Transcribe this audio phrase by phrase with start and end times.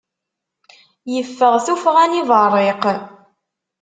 [1.13, 2.83] Yeffeɣ tuffɣa n yiberriq.